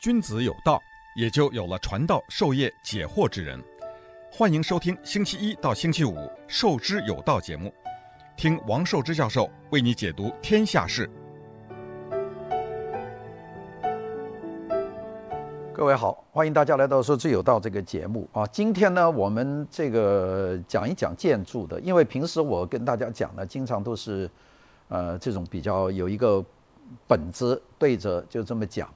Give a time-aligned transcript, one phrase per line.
[0.00, 0.82] 君子有道，
[1.14, 3.62] 也就有了传道授业解惑之人。
[4.32, 6.14] 欢迎收听星期一到星期五
[6.48, 7.70] 《授之有道》节目，
[8.34, 11.06] 听王寿之教授为你解读天下事。
[15.74, 18.46] 各位好，欢迎大家来到《授之有道》这个节目啊。
[18.46, 24.30] 今天呢，我们这个讲一讲建筑的，因为平时我跟大家讲呢，经常都是
[24.88, 26.42] 呃这种比较有一个
[27.06, 28.90] 本子对着就这么讲。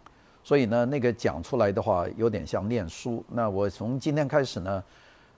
[0.44, 3.24] 所以呢，那个讲出来的话有点像念书。
[3.30, 4.84] 那我从今天开始呢，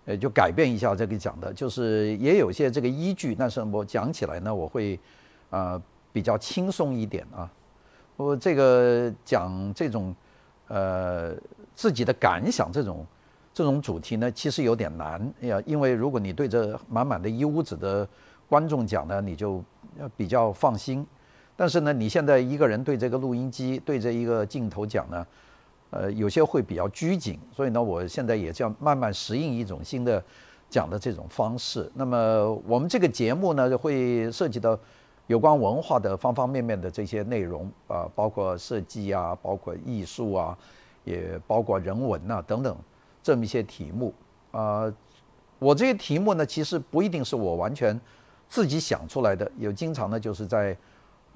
[0.05, 4.99] 呃，就改变一下这个讲的，就是也有些这个依据，但是我讲起来呢，我会
[5.49, 5.81] 啊、
[6.13, 7.49] 比较轻松一点啊。
[8.17, 10.13] 我这个讲这种
[10.67, 11.35] 呃
[11.75, 13.07] 自己的感想这种
[13.55, 18.09] 这种主题呢，其实有点难呀，因为如果你对着满满的一屋子的
[18.49, 19.63] 观众讲呢，你就
[20.17, 21.07] 比较放心。
[21.59, 25.27] 但是呢，你现在一个人对这个录音机对着一个镜头讲呢，
[25.89, 30.23] 呃，有些会比较拘谨，所以呢，我现在也这样慢慢适应一种新的
[30.69, 31.91] 讲的这种方式。
[31.95, 34.79] 那么我们这个节目呢，会涉及到
[35.29, 40.59] 有关文化的方方面面的这些内容啊、包括设计啊，包括艺术啊，
[41.05, 42.77] 也包括人文呐、等等
[43.23, 44.13] 这么一些题目
[44.51, 44.93] 啊、
[45.59, 47.99] 我这些题目呢，其实不一定是我完全
[48.47, 50.77] 自己想出来的，有经常呢就是在。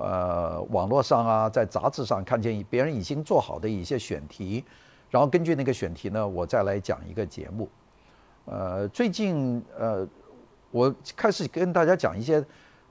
[0.03, 4.65] 呃，网络上啊，在杂志上看见别人已经做好的一些选题，
[5.11, 7.69] 然后根据那个选题呢，我再来讲一个节目。
[8.47, 10.09] 呃，最近呃，
[10.71, 12.43] 我开始跟大家讲一些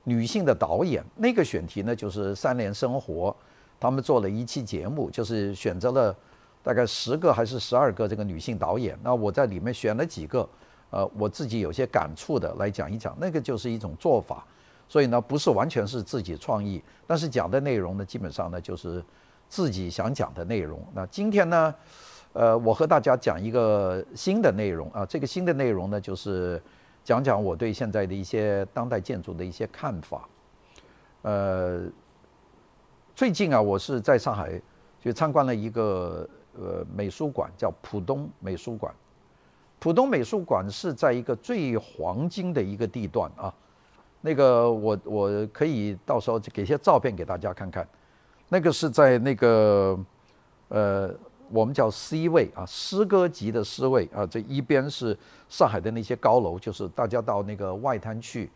[0.04, 3.34] 女性的导演，那个选题呢就是三联生活，
[3.80, 6.16] 他们做了一期节目，就是选择了
[6.62, 10.48] 大概十个还是十二个这个女性导演，那我在里面选了几个，
[10.90, 14.46] 呃，我自己有些感触的来讲一讲，那个就是一种做法。
[14.90, 19.00] 所以呢，不是完全是自己创意，但是讲的内容呢，基本上呢就是
[19.48, 20.84] 自己想讲的内容。
[20.92, 21.72] 那今天呢，
[22.32, 26.60] 呃，我和大家讲一个新的内容啊，这个新的内容呢，就是
[27.04, 30.28] 讲讲我对现在的一些当代建筑的一些看法。
[31.22, 31.82] 呃，
[33.14, 34.60] 最近啊，我是在上海
[35.00, 38.92] 去参观了一个呃美术馆，叫浦东美术馆。
[39.78, 43.54] 浦东美术馆是在一个最黄金的一个地段啊。
[44.22, 47.88] 那个我我可以到时候给些照片给大家看看，
[48.50, 49.98] 那个是在那个
[50.68, 51.10] 呃
[51.48, 55.16] 我们叫 C 位啊，诗歌级的 C 位啊，这一边是
[55.48, 58.50] 上海的那些高楼，就是大家到那个外滩去，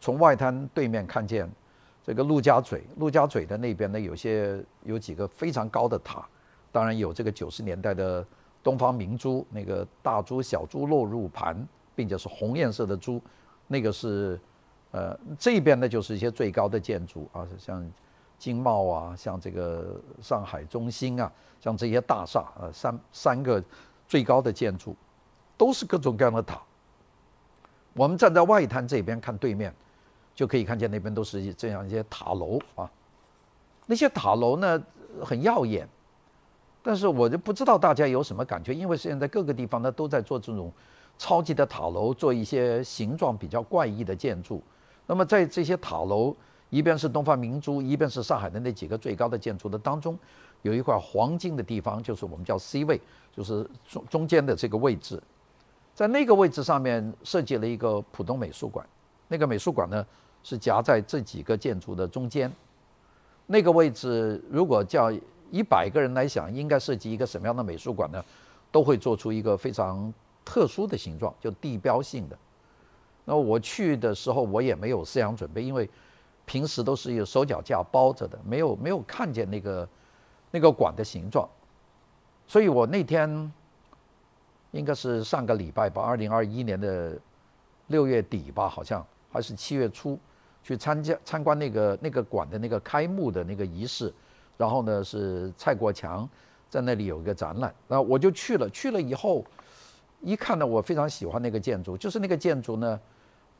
[0.00, 1.46] 从外滩对面看见
[2.02, 6.26] 这个陆家嘴，陆家嘴的那边呢有些有几个非常高的塔，
[6.72, 8.26] 当然有这个九十年代的
[8.62, 11.54] 东方明珠，那个大珠小珠落入盘，
[11.94, 13.20] 并且是红颜色的珠，
[13.68, 14.40] 那个是。
[14.92, 17.90] 呃，这边呢就是一些最高的建筑啊，像
[18.38, 23.62] 经贸啊，像这个上海中心啊，像这些大厦啊，三三个
[24.06, 24.94] 最高的建筑，
[25.56, 26.60] 都是各种各样的塔。
[27.94, 29.74] 我们站在外滩这边看对面，
[30.34, 32.90] 就可以看见那边都是这样一些塔楼啊。
[33.86, 34.82] 那些塔楼呢
[35.22, 35.88] 很耀眼，
[36.82, 40.70] 但是我就不知道大家有什么感觉，因为现在各个地方呢都在做这种
[41.16, 44.62] 超级的塔楼，做一些形状比较怪异的建筑。
[45.06, 46.34] 那么在这些塔楼，
[46.70, 50.18] 一边是东方明珠，一边是上海的那几个最高的建筑的当中，
[50.62, 53.00] 有一块黄金的地方，就是我们叫 C 位，
[53.34, 55.22] 就是中中间的这个位置，
[55.94, 58.86] 在那个位置上面设计了一个浦东美术馆。
[59.28, 60.06] 那个美术馆呢
[60.42, 62.50] 是夹在这几个建筑的中间。
[63.46, 65.12] 那个位置如果叫
[65.50, 68.24] 一百个人来想，应该设计一个什么样的美术馆呢？
[68.70, 70.10] 都会做出一个非常
[70.44, 72.38] 特殊的形状，就地标性的。
[73.24, 75.88] 那我去的时候，我也没有思想准备，因为
[76.44, 79.88] 平时都是有手脚架包着的，没有没有看见那个
[80.50, 81.48] 那个馆的形状，
[82.48, 83.52] 所以我那天
[84.72, 87.16] 应该是上个礼拜吧，二零二一年的
[87.86, 90.18] 六月底吧，好像还是七月初，
[90.64, 94.12] 去参加参观那个那个馆的那个开幕的那个仪式，
[94.56, 96.28] 然后呢是蔡国强
[96.68, 99.44] 在那里有一个展览，那我就去了，去了以后
[100.20, 103.00] 一看呢，我非常喜欢那个建筑，就是那个建筑呢。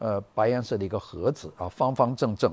[0.03, 2.53] 呃，白颜色的一个盒子啊，方方正正。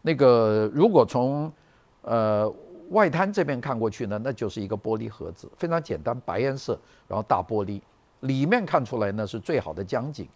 [0.00, 1.52] 那个如果从
[2.00, 2.50] 呃
[2.88, 7.78] 外滩这边看过去呢，那就是一个玻璃盒子，非常简单，白颜色，然后大玻璃，
[8.20, 10.26] 里面看出来呢是最好的江景。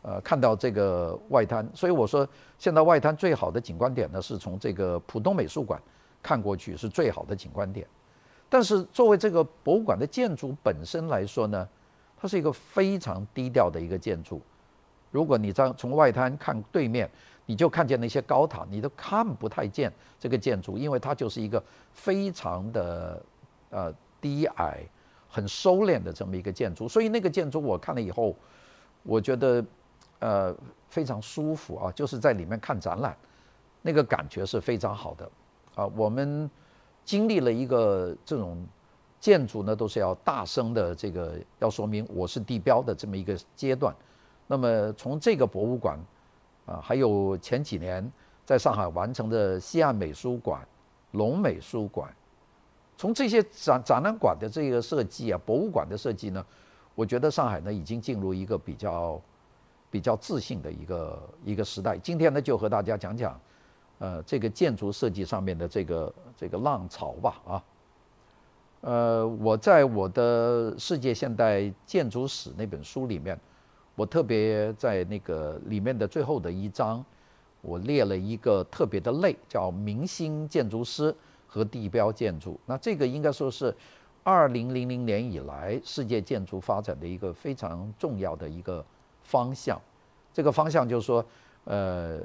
[0.00, 2.26] 呃，看到这个外滩，所以我说
[2.58, 5.78] 现在外滩最好的景观点呢，是从这个浦东美术馆
[6.22, 7.86] 看过去是最好的景观点。
[8.48, 11.68] 但是作为这个博物馆的建筑本身来说呢，
[12.16, 14.40] 它是一个非常低调的一个建筑。
[15.14, 17.08] 如果你在从外滩看对面，
[17.46, 21.62] 你就看见那些高塔，你都看不太见这个建筑，因为它就是一个
[21.92, 23.22] 非常的
[23.70, 24.80] 呃低矮、
[25.28, 26.88] 很收敛的这么一个建筑。
[26.88, 28.34] 所以那个建筑我看了以后，
[29.04, 29.64] 我觉得
[30.18, 30.52] 呃
[30.88, 33.16] 非常舒服啊，就是在里面看展览，
[33.82, 35.30] 那个感觉是非常好的
[35.76, 35.86] 啊。
[35.94, 36.50] 我们
[37.04, 38.66] 经历了一个这种
[39.20, 43.94] 建筑呢，都是要大声的这个要说明我是地标的这么一个阶段。
[44.46, 45.98] 那么从这个博物馆
[46.66, 48.10] 啊，还有前几年
[48.44, 50.66] 在上海完成的西岸美术馆、
[51.12, 52.12] 龙美术馆，
[52.96, 56.44] 从这些展展览馆的这个设计啊，博物馆的设计呢，
[56.94, 59.20] 我觉得上海呢已经进入一个比较
[59.90, 61.96] 比较自信的一个一个时代。
[61.98, 63.38] 今天呢，就和大家讲讲。
[64.00, 67.64] 呃，这个建筑设计上面的这个这个浪潮吧，啊，
[68.80, 73.38] 呃，我在我的《世界现代建筑史》那本书里面，
[73.94, 77.04] 我特别在那个里面的最后的一章，
[77.60, 81.14] 我列了一个特别的类，叫明星建筑师
[81.46, 82.58] 和地标建筑。
[82.66, 83.74] 那这个应该说是
[84.22, 88.84] 二零零零年以来世界建筑发展的一个非常重要的一个
[89.22, 89.80] 方向。
[90.32, 91.24] 这个方向就是说，
[91.64, 92.20] 呃。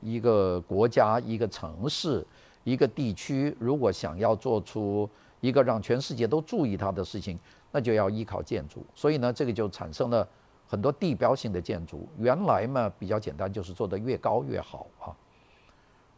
[0.00, 2.26] 一个国家、一个城市、
[2.64, 5.06] 一个地区，如果想要做出
[5.42, 7.38] 一个让全世界都注意它的事情，
[7.72, 8.82] 那就要依靠建筑。
[8.94, 10.26] 所以呢，这个就产生了
[10.66, 12.08] 很多地标性的建筑。
[12.18, 15.14] 原来嘛，比较简单，就是做得越高越好啊。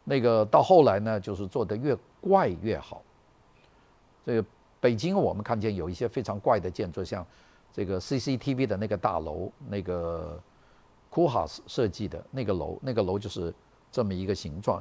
[0.03, 3.01] 那个到后来呢，就是做得越怪越好。
[4.25, 4.45] 这个
[4.79, 7.25] 北京，我们看见有一些非常怪的建筑，像
[7.71, 10.39] 这个 CCTV 的那个大楼，那个。
[11.11, 13.51] 库哈斯设计的那个楼，那个楼就是
[13.91, 14.79] 这么一个形状，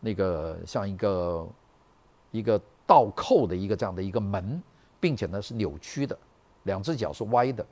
[0.00, 1.48] 那个像一个
[2.30, 4.62] 一个倒扣的一个这样的一个门，
[5.00, 6.18] 并且呢是扭曲的，
[6.64, 7.64] 两只脚是歪的。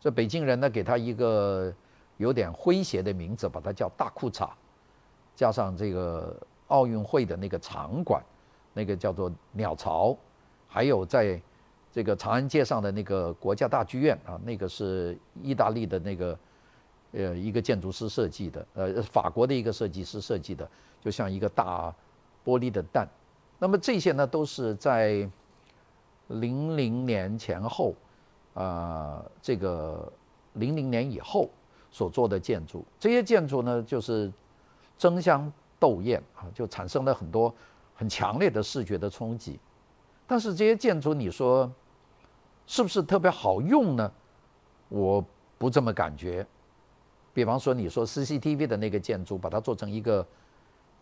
[0.00, 1.72] 这北京人呢给他一个
[2.16, 4.48] 有点诙谐的名字，把它叫大裤衩，
[5.34, 6.36] 加上这个
[6.68, 8.22] 奥运会的那个场馆，
[8.72, 10.16] 那个叫做鸟巢，
[10.66, 11.40] 还有在
[11.92, 16.38] 这个长安街上的那个国家大剧院啊，那个是意大利的那个。
[17.12, 21.90] 呃，一个建筑师设计的，呃，法国的一个设计师设计的，就像一个大
[22.44, 23.08] 玻璃的蛋。
[23.58, 25.26] 那么这些呢，都是在
[26.26, 27.94] 零零年前后，
[28.54, 30.12] 呃，这个
[30.54, 31.48] 零零年以后
[31.90, 32.84] 所做的建筑。
[32.98, 34.32] 这些建筑呢，就是
[34.96, 37.54] 争相斗艳啊，就产生了很多
[37.94, 39.58] 很强烈的视觉的冲击。
[40.26, 41.70] 但是这些建筑，你说
[42.66, 44.12] 是不是特别好用呢？
[44.88, 45.24] 我
[45.56, 46.46] 不这么感觉。
[47.32, 50.26] 比方说，你说 CCTV 的那个建筑，把它做成一个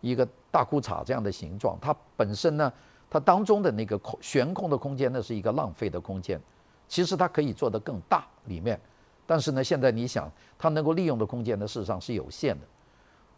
[0.01, 2.71] 一个大裤衩这样的形状，它本身呢，
[3.09, 6.39] 它当中的那个空悬空的空间呢，是一个浪费的空间。
[6.87, 8.79] 其实它可以做得更大里面，
[9.25, 12.65] 但是呢，现在你想，它能够利用的空间呢，事实上是有限的。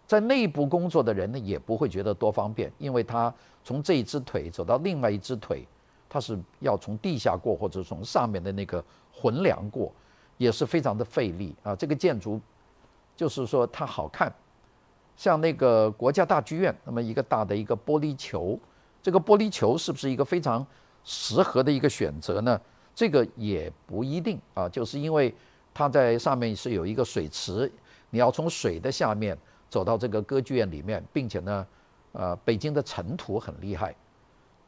[0.08, 5.68] 在内部工作的人呢，也不会觉得多方便，因为他从这一只腿走到另外一只腿，
[6.08, 9.92] 他是要从地下过，或者从上面的那个横梁过，
[10.38, 11.76] 也是非常的费力啊。
[11.76, 12.40] 这个建筑。
[13.16, 14.34] 就是说它好看，
[15.18, 18.58] 像那个国家大剧院，那么一个大的一个玻璃球，
[19.04, 20.66] 这个玻璃球是不是一个非常
[21.04, 22.62] 适合的一个选择呢？
[23.00, 25.34] 这个也不一定啊，就是因为
[25.74, 27.72] 它在上面是有一个水池，
[28.10, 29.38] 你要从水的下面
[29.70, 31.68] 走到这个歌剧院里面，并且呢，
[32.12, 33.96] 呃，北京的尘土很厉害，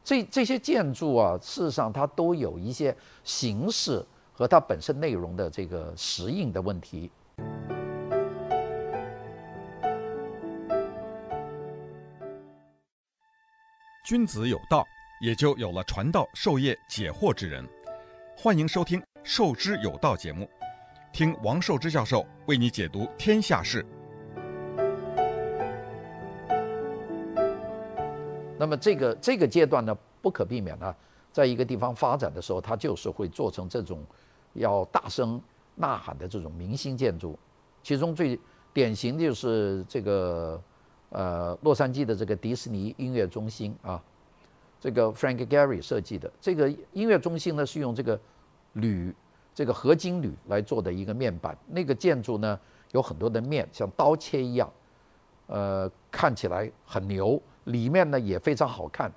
[0.01, 2.95] 这这些建筑啊，事实上它都有一些
[3.25, 7.11] 形式和它本身内容的这个适应的问题。
[14.05, 14.85] 君子有道，
[15.21, 17.67] 也就有了传道授业解惑之人。
[18.35, 20.49] 欢迎收听《授之有道》节目，
[21.13, 23.85] 听王寿之教授为你解读天下事。
[28.57, 30.95] 那么这个这个阶段呢，不可避免呢，
[31.31, 34.03] 在一个地方发展的时候，它就是会做成这种
[34.53, 35.39] 要大声
[35.75, 37.37] 呐喊的这种明星建筑。
[37.83, 38.39] 其中最
[38.73, 40.61] 典型的就是这个。
[41.13, 44.01] 呃，洛杉矶的这个迪士尼音乐中心啊，
[44.81, 48.19] 这个 Frank Gehry 设计的这个音乐中心呢，是用这个
[48.73, 49.15] 铝，
[49.55, 51.57] 这个合金铝来做的一个面板。
[51.67, 52.59] 那个建筑呢，
[52.91, 54.69] 有很多的面，像刀切一样，
[55.45, 59.09] 呃，看起来很牛，里面呢也非常好看。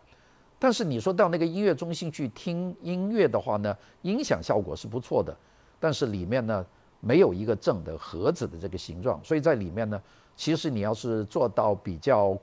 [0.59, 5.37] 但是你说到那个音乐中心去听音乐的话呢，音响效果是不错的，
[5.81, 6.65] 但是里面呢
[7.01, 10.01] 没有一个正的盒子的这个形状，所以在里面呢。
[10.37, 12.37] 其实你要是坐到比较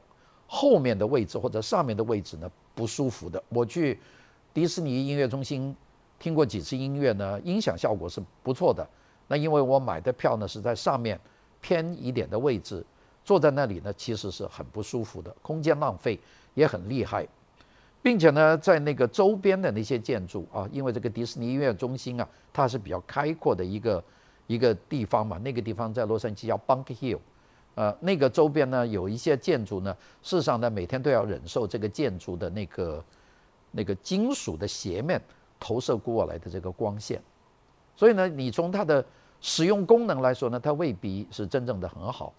[0.47, 3.41] 后面的位置或者上面的位置呢，不舒服的。
[3.49, 3.99] 我去
[4.53, 5.75] 迪士尼音乐中心
[6.19, 8.87] 听过几次音乐呢，音响效果是不错的。
[9.27, 11.19] 那因为我买的票呢是在上面
[11.61, 12.85] 偏一点的位置，
[13.23, 16.19] 坐在那里呢其实是很不舒服的，空间浪费
[16.53, 17.25] 也很厉害。
[18.03, 24.03] 并且呢，在那个周边的那些建筑啊，因为这个迪士尼音乐中心啊，它是比较开阔的一个
[24.47, 27.19] 一个地方嘛，那个地方在洛杉矶叫 Bunk Hill，
[27.75, 33.03] 呃，那个周边呢有一些建筑呢，事实上呢每天都要忍受这个建筑的那个
[33.71, 35.21] 那个金属的斜面
[35.59, 37.21] 投射过来的这个光线，
[37.95, 39.03] 所以呢，你从它的
[39.39, 42.33] 使用功能来说呢，它未必是真正的很好。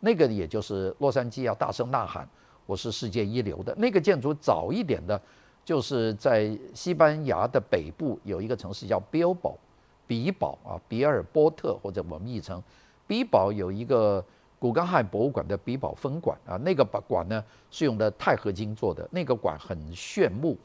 [0.00, 2.28] 那个也就是洛杉矶要大声呐喊。
[2.66, 3.74] 我是世界一流的。
[3.76, 5.20] 那个建筑早一点的，
[5.64, 9.58] 就是在西班牙的北部有一个城市叫比尔堡，
[10.06, 12.62] 比堡啊，比尔波特或者我们译成
[13.08, 14.24] 比堡有一个
[14.60, 20.56] 古根汉博物馆的比宝分馆啊，那个馆呢是用的钛合金做的，那个馆很炫目。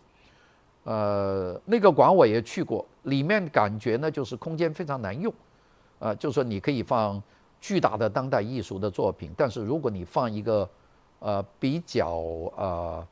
[0.84, 5.34] 呃，那个馆我也去过，里面感觉呢就是空间非常难用，
[5.98, 7.24] 啊，就是说你可以放
[7.60, 10.70] 巨大的当代艺术的作品，但是如果你放一个
[11.20, 12.12] 呃，比较
[12.58, 13.08] 呃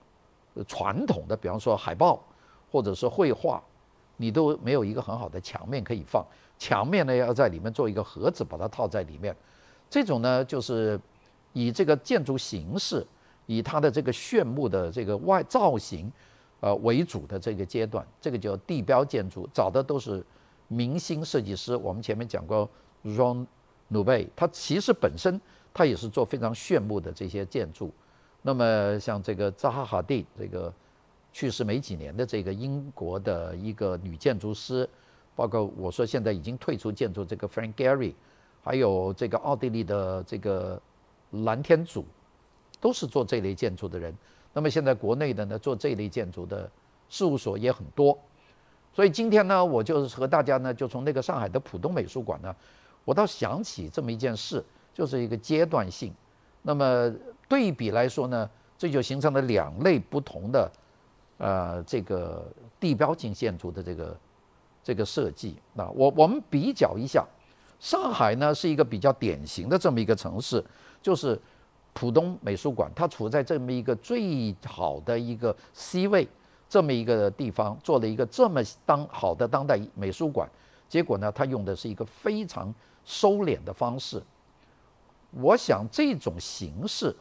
[0.67, 2.21] 传统的，比方说海报
[2.69, 3.63] 或者是绘画，
[4.17, 6.23] 你都没有一个很好的墙面可以放。
[6.59, 9.33] 墙面呢，要在里面做一个盒子，把它套在里面。
[9.93, 10.99] 这种呢，就是
[11.53, 13.05] 以这个建筑形式，
[13.45, 16.11] 以它的这个炫目的这个外造型，
[16.61, 20.25] 呃为主的这个阶段，这个叫地标建筑，找的都是
[20.67, 21.75] 明星设计师。
[21.75, 22.67] 我们前面讲过
[23.05, 25.39] ，Ron，Nouvel，他其实本身。
[25.75, 27.91] 他也是做非常炫目的这些建筑，
[28.43, 30.71] 那么像这个扎哈·哈蒂，这个
[31.31, 34.87] 去世没几年的这个英国的一个女建筑师，
[35.35, 38.13] 包括我说现在已经退出建筑这个 Frank Gehry，
[38.63, 40.81] 还有这个奥地利的这个
[41.43, 42.05] 蓝天组，
[42.79, 44.15] 都是做这类建筑的人。
[44.53, 46.69] 那么现在国内的呢，做这类建筑的
[47.09, 48.17] 事务所也很多。
[48.93, 52.55] 所以今天呢，我就是和大家呢，就从那个上海的浦东美术馆呢，
[53.03, 54.63] 我倒想起这么一件事。
[54.95, 56.13] 就是一个阶段性，
[56.61, 57.11] 那么
[57.49, 60.71] 对比来说呢，这就形成了两类不同的，
[61.39, 62.45] 呃，这个
[62.79, 64.17] 地标性建筑的这个
[64.83, 65.57] 这个设计。
[65.73, 67.25] 那我我们比较一下，
[67.83, 70.63] 上海呢是一个比较典型的这么一个城市，
[71.01, 71.37] 就是
[71.91, 76.25] 浦东美术馆，它处在这么一个最好的一个 C 位，
[76.69, 80.49] 这么一个地方，做了一个这么当好的当代美术馆，
[80.87, 82.73] 结果呢，它用的是一个非常
[83.03, 84.23] 收敛的方式。
[85.31, 87.13] 我想这种形式，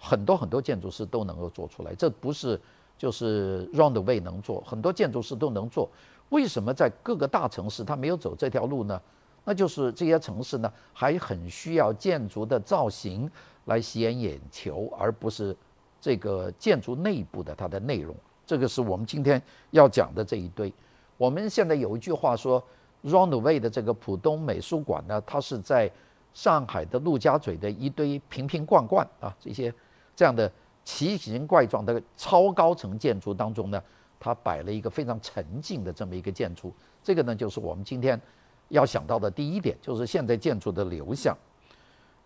[0.00, 2.60] 很多很多建筑师都能够做出来，这不是
[2.98, 5.88] 就是 Roundway 能做，很多建筑师都能做。
[6.30, 9.00] 为什么在各个大城市他没有走这条路呢？
[9.46, 13.30] 那就是这些城市呢还很需要建筑的造型
[13.64, 15.56] 来吸引眼球，而不是
[15.98, 18.14] 这个建筑内部的它的内容。
[18.44, 20.70] 这个是我们今天要讲的这一堆。
[21.16, 22.62] 我们现在有一句话说
[23.04, 25.90] ，Jean Nouvel 的这个浦东美术馆呢，它是在。
[26.34, 29.72] 上海的陆家嘴的一堆瓶瓶罐罐啊，这些
[30.14, 30.52] 这样的
[30.84, 33.82] 奇形怪状的超高层建筑当中呢，
[34.20, 36.70] 它摆了一个非常沉静的这么一个建筑。
[37.02, 38.20] 这个呢，就是我们今天
[38.68, 41.36] 要想到的第一点，就是现在建筑的流向。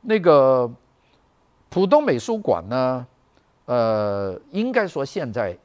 [0.01, 0.71] 那个
[1.69, 3.07] 浦东美术馆呢，
[3.67, 5.57] 呃，应该说现在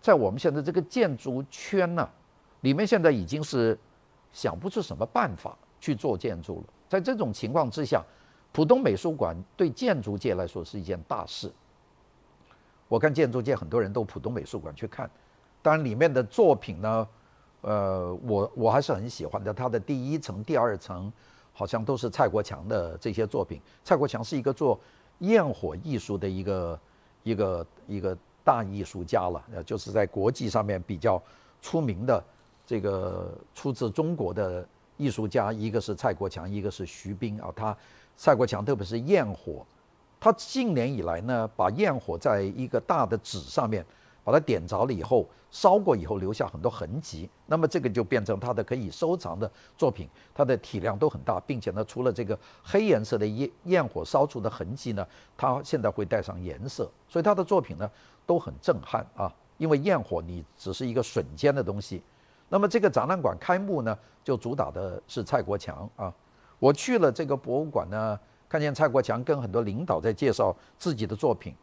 [0.00, 2.08] 在我们现在这个建筑圈呢，
[2.62, 3.78] 里面现在已经是
[4.32, 6.64] 想不出什么办法去做建筑了。
[6.88, 8.02] 在这种情况之下，
[8.52, 11.52] 浦东美术馆对建筑界来说是一件大事。
[12.88, 15.10] 我看建筑界很多人都浦东美术馆去看，
[15.60, 17.06] 当然里面的作品呢，
[17.60, 19.52] 呃，我我还是很喜欢的。
[19.52, 21.12] 它的第一层、第二层
[21.52, 23.60] 好像都是蔡国强的这些作品。
[23.84, 24.78] 蔡国强是一个做
[25.18, 26.80] 焰火艺术的一个
[27.22, 31.22] 一个一个大艺术家了，呃，就是在国际上面比较
[31.60, 32.22] 出名的
[32.66, 34.66] 这个出自中国的。
[34.98, 37.52] 艺术家，一个是蔡国强，一个是徐冰啊。
[37.54, 37.76] 他
[38.16, 39.62] 蔡国强特别是焰火，
[40.18, 43.84] 他近年以来呢，把焰火在一个大的纸上面
[44.26, 50.08] 把它点着了以后，烧过以后留下很多痕迹，那么这个就变成他的可以收藏的作品。
[50.34, 55.06] 它的体量都很大，并且呢，除了这个黑颜色的焰焰火烧出的痕迹呢，
[55.36, 57.88] 他现在会带上颜色，所以他的作品呢
[58.26, 59.32] 都很震撼啊。
[59.58, 62.02] 因为焰火你只是一个瞬间的东西。
[62.48, 66.12] 那么这个展览馆开幕呢，就主打的是蔡国强啊。
[66.58, 68.18] 我去了这个博物馆呢，
[68.48, 71.54] 看见蔡国强跟很多领导在介绍自己的作品。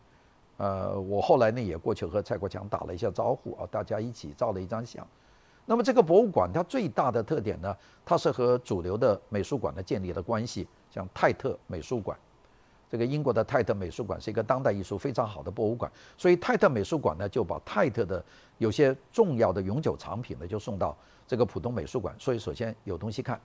[0.58, 5.06] 呃，我后来呢也过去和蔡国强打了一下招呼啊，大家一起照了一张相。
[5.66, 12.18] 那么这个博物馆它最大的特点呢，它是和主流的美术馆呢建立了关系，像泰特美术馆。
[12.90, 18.24] 这个英国的泰特美术馆是一个当代艺术非常好的博物馆，所以泰特美术馆呢就把泰特的
[18.60, 20.96] 有些重要的永久藏品呢就送到
[21.26, 22.14] 这个浦东美术馆。
[22.20, 23.42] 所以首先有东西看，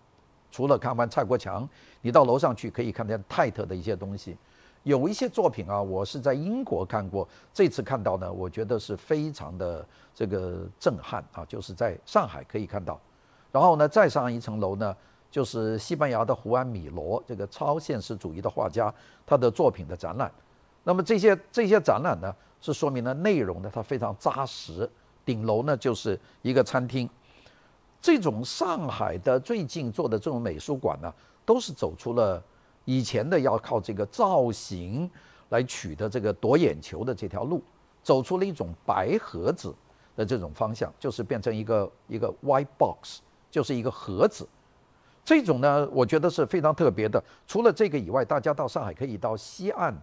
[0.50, 1.66] 除了看完蔡国强，
[2.02, 4.36] 你到楼上去可以看见泰特的一些东西。
[4.84, 12.98] 有一些作品啊，我是在英国看过，这次看到呢，我觉得是非常的这个震撼啊，就是在上海可以看到。
[13.52, 14.96] 然后呢，再上一层楼呢，
[15.30, 18.92] 就是西班牙的胡安米罗这个超现实主义的画家，
[19.26, 20.32] 他的作品的展览。
[20.84, 24.88] 那么这些这些展览呢，是说明了内容呢，它非常扎实。
[25.24, 27.06] 顶楼呢就是一个餐厅。
[28.00, 31.12] 这种上海的最近做的这种美术馆呢，
[31.44, 32.42] 都是走出了
[32.88, 35.10] 以前的要靠这个造型
[35.50, 37.62] 来取得这个夺眼球的这条路，
[38.02, 39.74] 走出了一种白盒子
[40.16, 44.48] 的这种方向，就是变成一个一个 white box，就是一个盒子。
[45.22, 47.22] 这种呢，我觉得是非常特别的。
[47.46, 49.94] 除了这个以外，大家到上海可以到西岸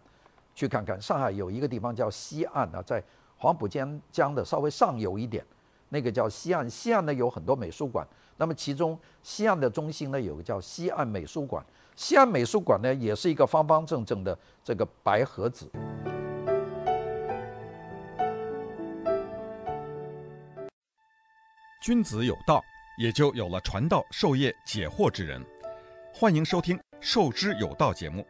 [0.54, 1.01] 去看看。
[1.01, 3.04] 上海有一个地方叫西岸啊，在
[3.36, 5.44] 黄浦江江的稍微上游一点。
[5.89, 11.65] 那个叫西岸，西岸呢有很多美术馆，那么其中西岸的中心呢有个叫西岸美术馆，
[11.96, 15.72] 西安美术馆呢也是一个方方正正的这个白盒子。
[21.82, 22.62] 君子有道，
[22.98, 25.42] 也就有了传道授业解惑之人。
[26.14, 28.25] 欢迎收听《授之有道》节目，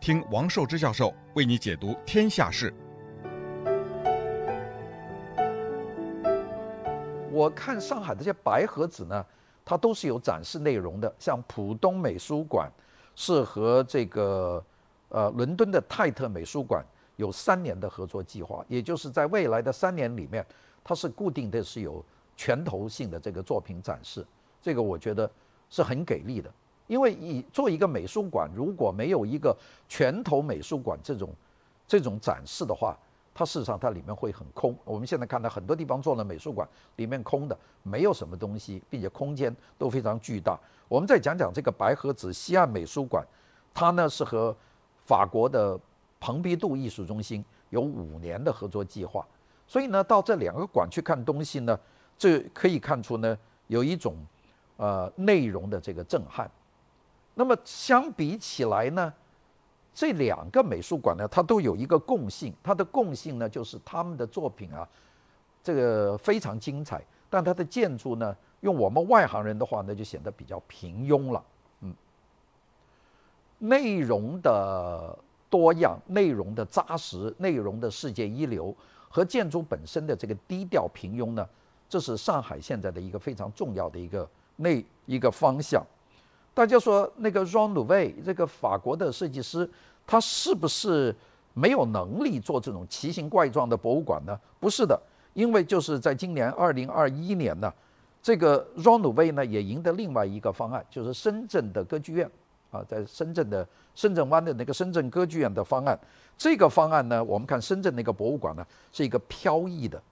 [0.00, 2.74] 听王寿之教授为你解读天下事。
[7.30, 9.24] 我看上海这些白盒子呢，
[9.64, 11.14] 它都是有展示内容的。
[11.20, 12.68] 像浦东美术馆
[13.16, 14.62] 是和这个
[15.08, 16.84] 呃伦敦的泰特美术馆
[17.16, 20.46] 有三年的合作计划，也就是在未来的三年里面，
[20.84, 22.04] 它是固定的是有
[22.36, 24.24] 拳头性的这个作品展示。
[24.62, 25.28] 这个我觉得
[25.70, 26.52] 是很给力的，
[26.86, 29.56] 因为以做一个美术馆，如果没有一个
[29.88, 31.30] 拳头美术馆这种
[31.86, 32.96] 这种展示的话，
[33.38, 34.74] 它事实上它里面会很空。
[34.82, 36.66] 我们现在看到很多地方做了美术馆，
[36.96, 40.58] 里面空的，没有什么东西，并且空间都非常巨大。
[40.88, 43.22] 我们再讲讲这个白盒子西岸美术馆，
[43.74, 44.56] 它呢是和
[45.04, 45.78] 法国的
[46.18, 49.26] 蓬皮杜艺术中心有五年的合作计划。
[49.66, 51.78] 所以呢，到这两个馆去看东西呢，
[52.16, 54.16] 这可以看出呢有一种
[54.78, 56.50] 呃内容的这个震撼。
[57.34, 59.12] 那么相比起来呢，
[59.96, 64.86] 这两个美术馆呢，它都有一个共性，它的共性呢，就是他们的作品啊，
[65.64, 71.42] 这个非常精彩，但它的建筑呢，用我们外行人的话呢，就显得比较平庸了。
[71.80, 71.94] 嗯，
[73.56, 78.76] 内容的多样，内容的扎实，内容的世界一流，
[79.08, 81.48] 和建筑本身的这个低调平庸呢，
[81.88, 85.82] 这是上海现在的一个非常重要的一个那一个方向。
[86.56, 89.68] 大家说那个 Ron l o u v e 这个法国的设计师，
[90.06, 91.14] 他是不是
[91.52, 94.40] 没有能力做这种奇形怪状的博物馆呢？
[94.58, 94.98] 不是的，
[95.34, 97.70] 因为就是在今年二零二一年呢，
[98.22, 102.26] 这个 Ron l o u v e 呢也赢得另外一个方案，就是深圳的歌剧院
[102.70, 105.98] 啊，在深圳的深圳湾的那个深圳歌剧院的方案。
[106.38, 110.02] 这个方案呢，我们看深圳那个博物馆呢，是一个飘逸的、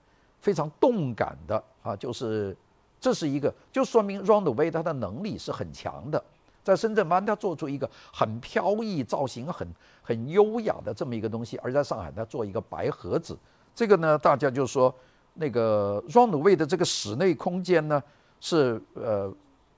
[0.41, 2.55] 非常动感的啊，就是
[3.01, 6.23] 这是一个，就说明 Ron l o u v e 他的能力是很强的。
[6.65, 9.67] 在深圳湾，他做出一个很飘逸、造型很
[10.01, 13.37] 很优雅的这么一个东西；而在上海，他做一个白盒子。
[13.75, 14.93] 这个呢，大家就说
[15.35, 18.01] 那个 Jean Nouvel 的这个室内空间呢，
[18.41, 19.31] 是呃，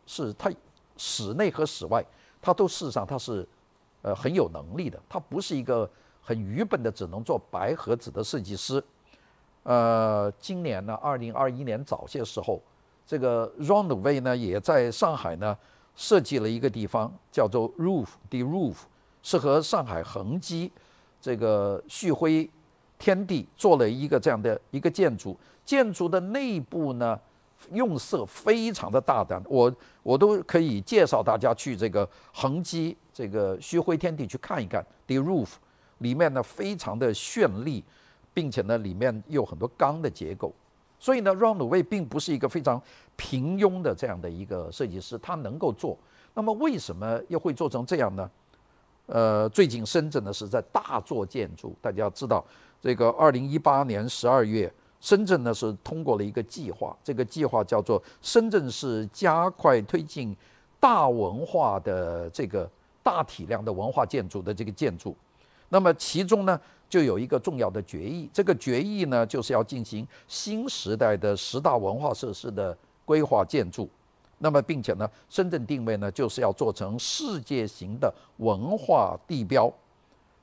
[0.05, 0.49] 是它
[0.95, 2.01] 室内和室外，
[2.41, 3.45] 它都事实上它是
[4.01, 4.97] 呃很有能力的。
[5.09, 5.89] 他不是一个
[6.21, 8.81] 很愚笨的只能做白盒子的设计师。
[9.63, 12.61] 呃，今年呢，二零二一年早些时候，
[13.05, 15.57] 这个 Jean Nouvel 呢也在上海呢。
[15.97, 18.75] 设计了一个地方叫做 Roof，The Roof，
[19.23, 20.71] 是和上海恒基
[21.19, 22.49] 这个旭辉
[22.99, 25.37] 天地做了一个这样的一个建筑。
[25.65, 27.19] 建筑的内部呢，
[27.71, 34.85] 用色非常的大胆，我我都可以介绍大家去这个恒基这个旭辉天地去看一看。
[35.07, 35.49] The Roof
[35.97, 37.83] 里面呢非常的绚丽，
[38.35, 40.53] 并且呢里面有很多钢的结构。
[40.99, 42.81] 所以呢，Jean Nouvel 并不是一个非常
[43.15, 45.97] 平庸的这样的一个设计师，他能够做。
[46.33, 48.29] 那么为什么又会做成这样呢？
[49.07, 52.43] 呃，最近深圳呢是在大做建筑，大家要知道，
[52.81, 60.35] 这个二零一八年十二月，深圳呢是通过了一个计划，这个计划叫做深圳市加快推进
[60.79, 62.69] 大文化的这个
[63.01, 65.15] 大体量的文化建筑的这个建筑。
[65.69, 73.89] 那么其中呢，就有一个重要的决议，这个决议呢，就是要进行新时代的十大文化设施的规划建筑。
[74.39, 79.71] 那么，并且呢，深圳定位呢，就是要做成世界型的文化地标。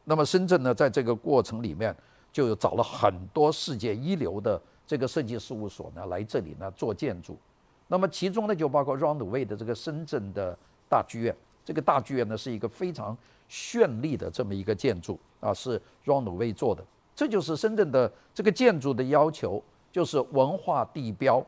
[0.04, 1.94] 那么，深圳呢，在这个过程里面，
[2.32, 7.38] 就找了很多世界一流的这个设计事务所呢，来这里呢做建筑。
[7.86, 13.16] 那么，其中呢，就包括 Roundway 的这个深圳的大剧院，这个大剧院呢是一个非常
[13.50, 16.84] 绚丽的这么一个建筑啊，是 Rondway 做的。
[17.14, 21.44] 这就是深圳的这个建筑的要求，就是文化地标。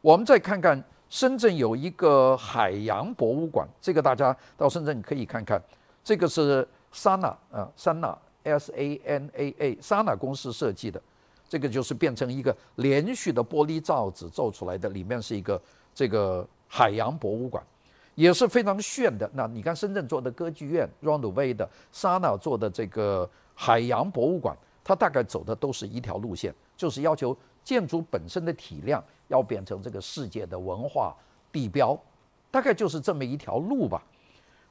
[0.00, 5.62] 我们再看看深圳有一个海洋博物馆，这个大家到深圳可以看看。
[6.02, 11.00] 这个是 Sana 啊，Sana S A N A A Sana 公司设计的，
[11.48, 15.60] 这个就是变成一个连续的玻璃罩子做出来的，里面是一个
[15.94, 17.64] 这个海洋博物馆，
[18.16, 19.30] 也是非常炫的。
[19.32, 24.56] 那你看深圳做的歌剧院，Rondway 的 Sana 做的这个海洋博物馆。
[24.82, 31.12] 它大概走的都是一条路线，就是要求建筑本身的体量要变成这个世界的文化
[31.50, 32.00] 地标，
[32.52, 34.00] 大概就是这么一条路吧。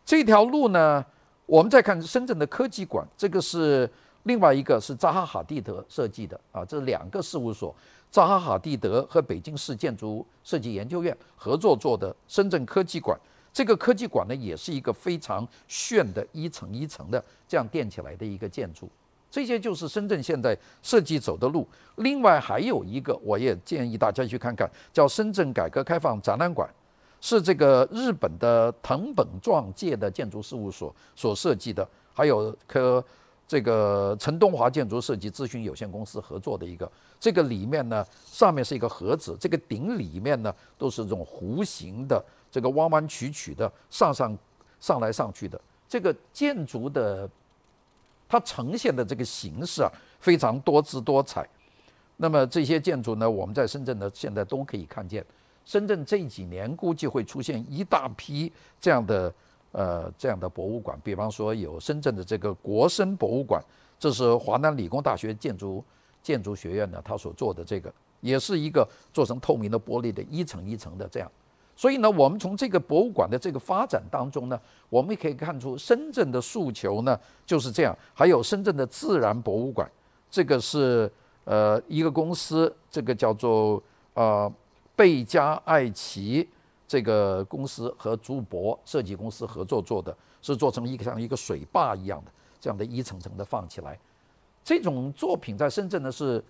[0.06, 1.06] 这条路呢，
[1.46, 3.92] 我们再看深圳的科技馆，这个是
[4.24, 7.76] 另外一个是扎哈·哈蒂德设计的啊，这两个事务所，
[8.10, 13.20] 扎哈·哈蒂德和北京市建筑设计研究院合作做的深圳科技馆。
[13.56, 18.90] 这个科技馆呢，也是一个非常炫的一层一层的这样垫起来的一个建筑。
[19.32, 21.66] 这些就是深圳现在设计走的路。
[21.96, 26.70] 另外还有一个，我也建议大家去看看，叫深圳改革开放展览馆，
[27.22, 33.02] 是这个日本的藤本壮介的建筑事务所所设计的，还有和
[33.48, 36.92] 这个陈东华建筑设计咨询有限公司合作的一个。
[37.22, 42.24] 这个里面呢，上面是一个盒子，这个顶里面呢都是这种弧形的，
[42.56, 44.38] 这个弯弯曲曲的，上上
[44.80, 45.60] 上来上去的。
[45.90, 47.30] 这个建筑的。
[48.28, 51.48] 它呈现的这个形式啊，非常多姿多彩。
[52.18, 55.24] 那么这些建筑呢，我们在深圳呢现在都可以看见。
[55.64, 59.34] 深圳这几年估计会出现一大批这样的
[59.74, 63.64] 呃这样的博物馆，比方说有深圳的这个国生博物馆，
[64.00, 65.84] 这是华南理工大学建筑
[66.24, 71.32] 建筑学院呢他所做的这个，也是一个做成透明的玻璃的一层一层的这样。
[71.78, 74.58] 所以呢，我们从这个博物馆的这个发展当中呢，
[74.90, 77.96] 我们也可以看出深圳的诉求呢就是这样。
[78.14, 79.90] 还有深圳的自然博物馆，
[80.32, 81.12] 这个是
[81.44, 83.84] 呃一个公司，这个叫做
[84.14, 84.50] 呃
[84.96, 86.48] 贝加艾奇
[86.88, 94.00] 这个公司和竹博设计公司合作做的，是做成一个像一个水坝一样的这样的一层层的放起来。
[94.64, 96.42] 这种作品在深圳呢是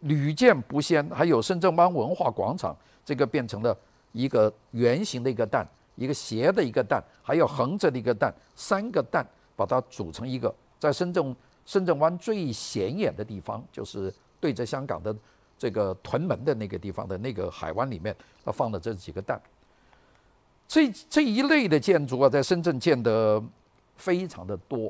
[0.00, 1.04] 屡见不鲜。
[1.10, 3.76] 还有深圳湾文化广场，这个变成了。
[4.18, 15.14] 一个圆形的一个蛋，一个斜的一个蛋，还有横着的一个蛋，三个蛋把它组成一个，在深圳深圳湾最显眼的地方，就是对着香港的
[15.56, 18.12] 这个屯门的那个地方的那个海湾里面，
[18.44, 19.40] 它放了这几个蛋。
[20.66, 23.40] 这这一类的建筑啊，在深圳建得
[23.94, 24.88] 非常的多，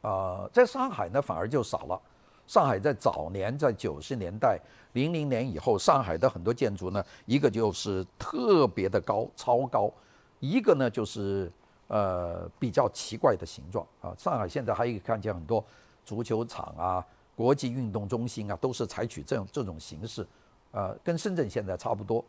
[0.00, 2.00] 啊、呃，在上海呢反而就少了。
[2.46, 4.58] 上海在早年，在九十年代、
[4.92, 9.92] 零零年以后，上海的很多建筑呢，一个就是特别的高、超高，
[10.38, 11.50] 一个呢就是
[11.88, 14.14] 呃比较奇怪的形状啊。
[14.16, 15.64] 上海现在还可以看见很多
[16.04, 17.04] 足球场啊、
[17.34, 20.26] 国际运动中心啊，都是采取这样这种形式，
[20.70, 22.24] 呃，跟深圳现在差不多。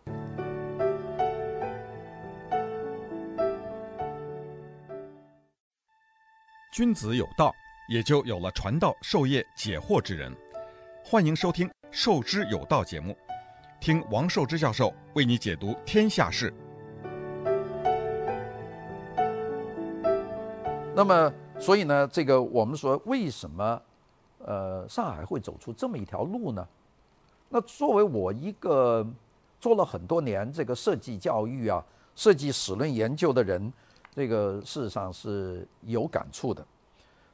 [6.73, 7.53] 君子有道。
[7.88, 10.36] 也就有了传道授业解惑之人。
[11.06, 13.17] 欢迎收听《授之有道》节目，
[13.80, 16.54] 听王寿之教授为你解读天下事。
[20.93, 23.82] 那么，所以呢，这个我们说，为什么
[24.39, 26.67] 呃上海会走出这么一条路呢？
[27.47, 29.08] 那作为我一个
[29.62, 31.82] 做了很多年这个设计教育啊、
[32.17, 33.71] 设计史论研究的人，
[34.13, 36.65] 这个事实上是有感触的。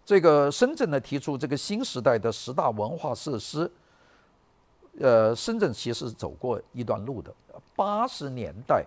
[0.06, 3.70] 这个深圳呢提出这个新时代的十大文化设施，
[5.00, 7.34] 呃，深圳其实走过一段路的。
[7.76, 8.86] 八十年代，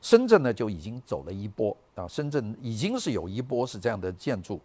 [0.00, 4.60] 深圳呢就已经走了一波啊，深圳已经是有一波是这样的建筑。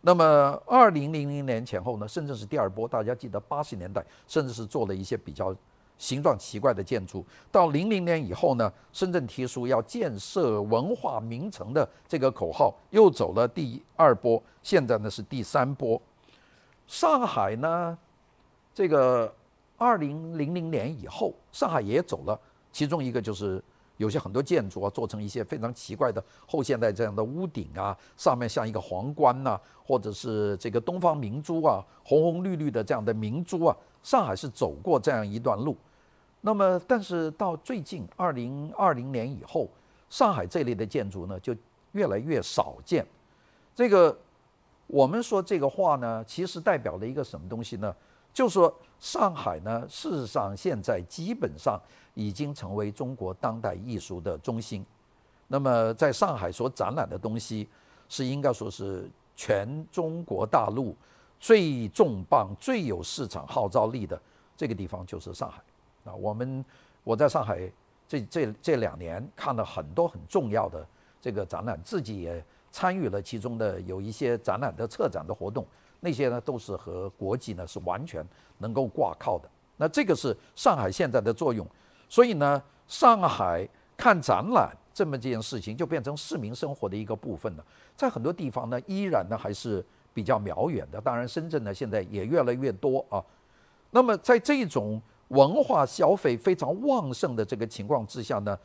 [0.00, 0.24] 那么
[0.66, 2.88] 二零零零年前后呢，深圳是第二波。
[2.88, 5.54] 大家记得八十年代，甚至是做了一些比较。
[6.02, 16.02] 形状奇怪的建筑，到零零年以后呢，深圳提出要建设文化名城的这个口号，又走了第二波，现在呢是第三波。
[16.88, 17.96] 上海呢，
[18.74, 19.32] 这个
[19.76, 22.36] 二零零零年以后，上海也走了，
[22.72, 23.62] 其中一个就是
[23.96, 35.76] 有些很多建筑啊，做成一些非常奇怪的后现代这样的屋顶啊，上面像一个皇冠呐、或者是这个东方明珠啊，红红绿绿的这样的明珠啊，上海是走过这样一段路。
[36.44, 39.68] 那么，但是到最近二零二零年以后，
[40.10, 41.54] 上海这类的建筑呢，就
[41.92, 43.06] 越来越少见。
[43.76, 44.16] 这个
[44.88, 47.94] 我们说这个话呢，其实代表了一个什么东西呢？
[48.34, 51.80] 就是说，上海呢，事实上现在基本上
[52.14, 54.84] 已经成为中国当代艺术的中心。
[55.46, 57.68] 那么在上海所展览的东西，
[58.08, 60.96] 是应该说是全中国大陆
[61.38, 64.20] 最重磅、最有市场号召力的
[64.56, 65.62] 这个地方，就是上海。
[66.04, 66.64] 啊，我们
[67.04, 67.70] 我在上海
[68.08, 70.86] 这这这两年看了很多很重要的
[71.20, 75.66] 这个展览，自己也参与了其中的有一些展览的策展的活动，
[76.00, 78.26] 那些呢都是和国际呢是完全
[78.58, 79.48] 能够挂靠的。
[79.76, 81.66] 那这个是上海现在的作用，
[82.08, 87.64] 所以呢，上海看展览这么件事情就变成市民生活的一个部分了。
[87.96, 91.00] 在很多地方呢，依然呢还是比较遥远的。
[91.00, 93.24] 当然，深圳呢现在也越来越多啊。
[93.90, 95.00] 那么在这种
[95.32, 98.58] 文化消费非常旺盛的这个情况之下呢，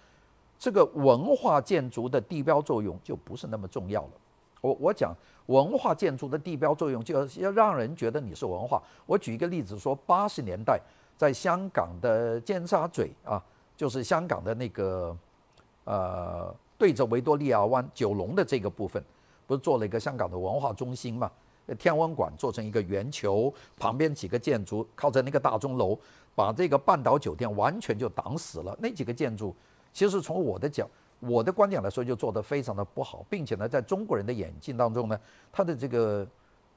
[0.60, 4.12] 这个文化建筑的地标作用就不是那么重要了。
[4.60, 8.82] 我我讲文化建筑的地标作用，就要要让人觉得你是文化。
[9.06, 10.80] 我举一个例子说，八十年代
[11.16, 13.42] 在香港的尖沙咀啊，
[13.78, 15.16] 就是香港的那个
[15.86, 19.02] 呃对着维多利亚湾九龙的这个部分，
[19.46, 21.32] 不是做了一个香港的文化中心嘛？
[21.78, 25.98] 天文馆做成一个圆球，旁边几个建筑靠在那个大钟楼，
[26.38, 28.78] 把这个半岛酒店完全就挡死了。
[28.80, 29.56] 那几个建筑，
[29.92, 30.88] 其实从我的角、
[31.20, 35.20] 我的观点来说，就做得非常的不好，并且呢，在中国人的眼睛当中呢，
[35.52, 36.28] 它的这个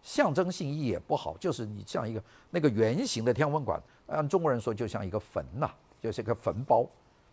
[0.02, 1.36] 象征性意义也不好。
[1.38, 5.70] 就是你像一个那个圆形的天文馆，按中国人说，就像一个坟呐、
[6.00, 6.86] 就是一个坟包。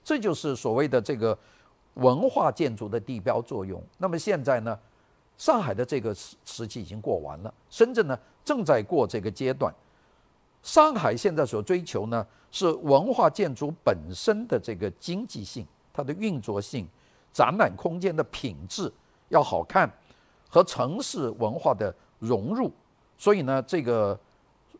[0.04, 1.38] 这就是所谓的这个
[1.94, 3.82] 文化建筑的地标作用。
[3.98, 4.78] 那么现在呢，
[5.38, 9.74] 上海的这个时时期已经过完了，深圳呢正在过这个阶段。
[10.68, 16.86] 上海现在所追求呢是文化建筑本身的这个经济性、它的运作性、
[17.32, 18.92] 展览空间的品质
[19.30, 19.90] 要好看，
[20.50, 22.70] 和城市文化的融入。
[23.18, 24.20] 所以呢，这个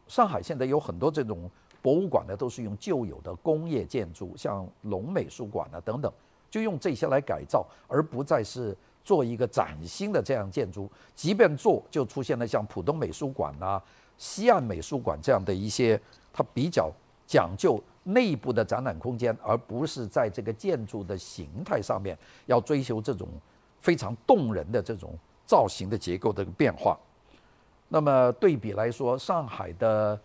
[0.10, 1.50] 上海现在有很多这种
[1.82, 6.12] 博物馆呢，都是用旧有的工业建筑，像龙美术馆啊等等，
[6.52, 8.76] 就用这些来改造，而不再是。
[9.08, 13.82] 做一个崭新的这样建筑，即便做，就出现了像浦东美术馆呐、
[14.18, 16.00] 西岸美术馆这样的一些，
[16.34, 16.92] 它比较
[17.26, 23.28] 讲究内部的展览空间，而不是在这个建筑的形态上面要追求这种
[23.80, 25.14] 非常动人的这种
[25.46, 26.98] 造型的结构的变化。
[27.88, 30.20] 那么对比来说，上海的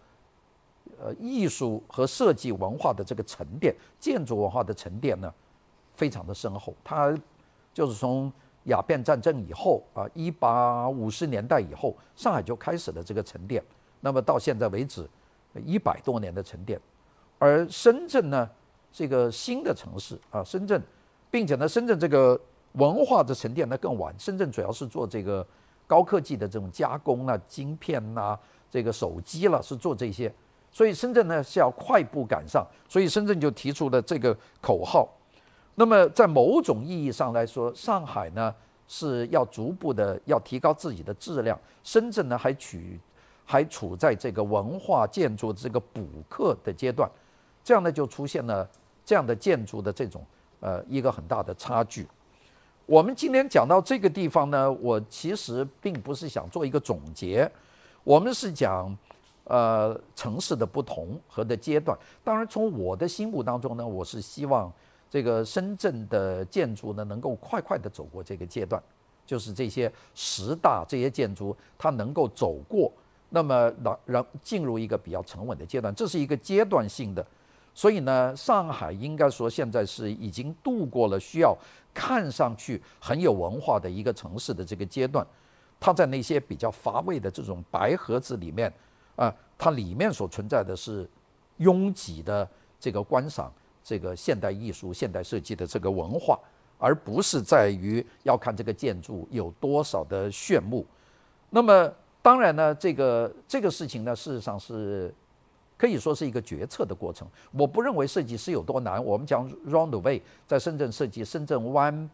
[0.98, 5.32] 呃艺术和设计文化的这个沉淀，建筑文化的沉淀呢，
[5.94, 7.16] 非常的深厚，它
[7.74, 8.32] 就是从。
[8.66, 13.60] 鸦片战争以后啊，一八五十年代以后，上海就开始了这个沉淀。
[14.02, 15.08] 那么到现在为止，
[15.64, 16.78] 一百多年的沉淀。
[17.38, 18.50] 而深圳呢，
[18.92, 20.82] 这个新的城市啊，深圳，
[21.30, 22.38] 并且呢，深圳这个
[22.72, 24.14] 文化的沉淀呢更晚。
[24.18, 25.46] 深圳主要是做这个
[25.86, 30.32] 高科技的这种加工啊，晶片呐、啊，这个手机了，是做这些。
[30.70, 35.08] 所以深圳呢是要快步赶上，所以深圳就提出了这个口号。
[35.74, 38.54] 那么，在某种意义上来说，上海呢
[38.86, 43.00] 是要逐步的要提高自己的质量，深圳呢还取
[43.52, 47.06] 还处在这个文化建筑这个补课的阶段，
[47.62, 48.66] 这样呢就出现了
[49.04, 50.24] 这样的建筑的这种
[50.60, 52.08] 呃一个很大的差距。
[52.86, 57.46] 我们今天讲到这个地方呢，我其实并不是想做一个总结，
[58.04, 58.96] 我们是讲
[59.44, 61.94] 呃城市的不同和的阶段。
[62.24, 64.72] 当然，从我的心目当中呢，我是希望。
[65.12, 68.82] 这个深圳的建筑呢，能够快快的走过这个阶段，
[69.26, 72.90] 就是这些十大这些建筑，它能够走过，
[73.34, 77.26] 那么让让进入一个比较沉稳的阶段，这是一个阶段性的。
[77.74, 81.56] 所以呢，上海应该说现在是已经度过了需要
[81.94, 85.26] 看上去很有文化的一个城市的这个阶段。
[85.80, 88.72] 它在那些比较乏味的这种白盒子里面
[89.16, 91.08] 啊，它里面所存在的是
[91.56, 92.46] 拥挤的
[92.78, 93.52] 这个观赏。
[93.84, 96.38] 这个现代艺术、现代设计的这个文化，
[96.78, 100.86] 而不是在于要看这个建筑有多少的炫目。
[101.50, 101.92] 那么，
[102.22, 105.12] 当然呢，这个这个事情呢，事实上是
[105.76, 107.26] 可以说是一个决策的过程。
[107.50, 109.04] 我不认为设计师有多难。
[109.04, 112.08] 我们讲 Jean Nouvel 在深圳设计深圳湾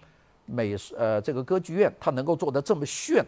[0.46, 3.24] 美呃这个歌剧院，它能够做得这么炫，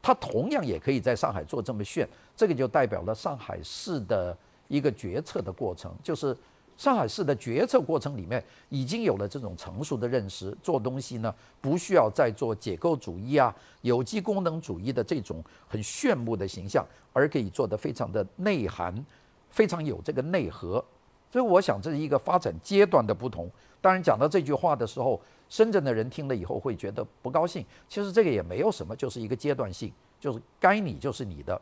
[0.00, 2.08] 它同样也可以在上海做这么炫。
[2.36, 4.36] 这个就代表了上海市的
[4.68, 6.36] 一个决策的过程，就是。
[6.76, 19.04] 上海市的决策过程里面已经有了这种成熟的认识，做东西呢不需要再做解构主义啊、有机功能主义的这种很炫目的形象，而可以做得非常的内涵，
[19.50, 20.84] 非常有这个内核。
[21.30, 23.50] 所以我想这是一个发展阶段的不同。
[23.80, 27.64] 当然讲到这句话的时候，深圳的人听了以后会觉得不高兴。
[27.88, 31.60] 其实这个也没有什么，就是一个阶段性，就是该你就是你的。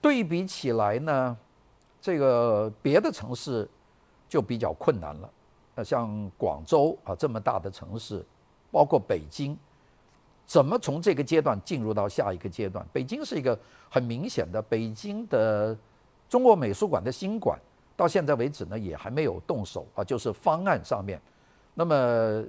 [0.00, 1.36] 对比起来呢，
[2.00, 3.68] 这个别的城市
[4.28, 5.30] 就比较困难了，
[5.74, 8.24] 那像广州啊这么大的城市，
[8.70, 9.56] 包括北京，
[10.46, 12.86] 怎么从这个阶段进入到下一个阶段？
[12.92, 13.58] 北京是一个
[13.90, 15.76] 很明显的，北京的
[16.28, 17.58] 中国美术馆的新馆
[17.96, 21.20] 到现在为止呢，也还没有动手啊，就是方案上面。
[21.74, 22.44] 那么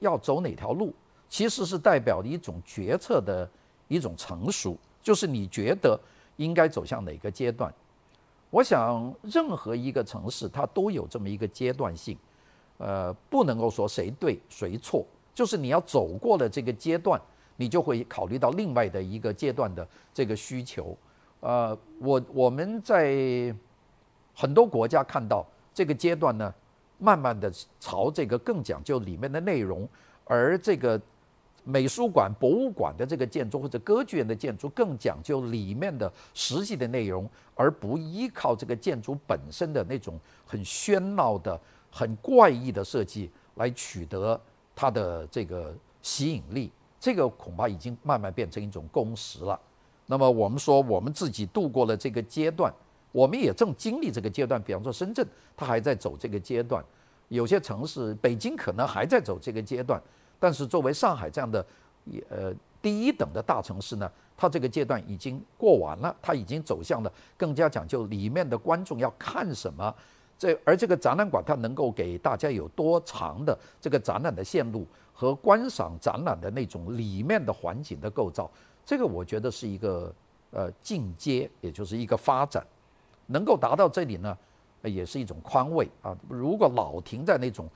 [0.00, 0.92] 要走哪条路，
[1.28, 3.48] 其实是代表一种决策的
[3.88, 5.98] 一种成熟，就是你觉得
[6.36, 7.72] 应该走向哪个阶段。
[8.54, 12.16] 我想，任何一个城市它都有这么一个阶段性，
[12.78, 17.20] 呃，不能够说谁对谁错，就是你要走过了这个阶段，
[17.56, 20.96] 你就会考虑到另外的一个阶段的这个需求。
[21.40, 23.52] 呃，我我们在
[24.32, 26.54] 很多国家看到这个阶段呢，
[26.98, 29.88] 慢慢的朝这个更讲究里面的内容，
[30.26, 31.00] 而这个。
[31.64, 41.58] 美术馆、博物馆的这个建筑或者歌剧院的建筑更讲究里面的实际的内容，而不依靠这个建筑本身的那种很喧闹的、
[41.90, 44.38] 很怪异的设计来取得
[44.76, 46.70] 它的这个吸引力。
[47.00, 49.58] 这个恐怕已经慢慢变成一种共识了。
[50.06, 52.72] 那么我们说，我们自己度过了这个阶段，
[53.10, 54.62] 我们也正经历这个阶段。
[54.62, 56.82] 比方说深圳，它还在走这个阶段；
[57.28, 60.02] 有些城市，北京可能还在走这个阶段。
[60.44, 61.64] 但是作为上海这样的，
[62.28, 62.52] 呃，
[62.82, 69.94] 第一等的大城市呢，它这个阶段已经过完了，它已经走向了更加讲究里面的观众要看什么，
[70.38, 78.50] 这而这个展览馆它能够给大家有多长的这个展览的线路和观赏展览的那种里面的环境的构造，
[78.84, 80.14] 这个我觉得是一个
[80.50, 82.62] 呃进阶，也就是一个发展，
[83.28, 84.36] 能够达到这里呢，
[84.82, 86.14] 也是一种宽慰啊。
[86.28, 87.66] 如果老停在那种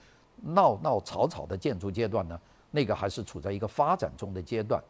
[0.43, 2.39] 闹闹吵吵的建筑阶段呢，
[2.71, 4.83] 那个还是处在一个发展中的阶段。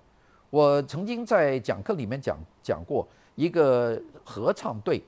[0.51, 5.03] 我曾经在讲课里面讲讲过，一个合唱队，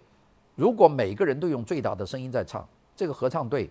[0.55, 3.71] 如果每个人都用最大的声音在唱，这个合唱队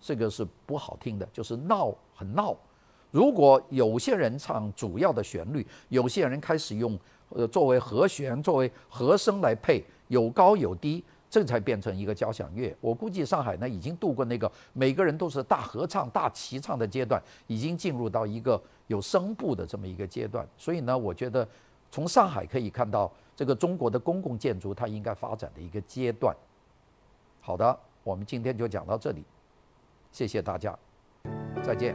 [0.00, 2.56] 这个是不好听的，就是闹很闹。
[3.10, 11.04] 如果有些人唱主要的旋律，有些人开始用呃作为和弦、作为和声来配，有高有低。
[11.30, 12.76] 这才变成一个交响乐。
[12.80, 20.46] 我估计上海呢，已经度过那个每个人都是大合唱、大齐唱的阶段，已经进入到一个有声部的这么一个阶段。
[20.58, 21.46] 所以呢，我觉得
[21.90, 26.34] 从上海可以看到这个中国的公共建筑它应该发展的一个阶段。
[27.40, 29.24] 好的，我们今天就讲到这里，
[30.10, 30.76] 谢谢大家，
[31.62, 31.94] 再见。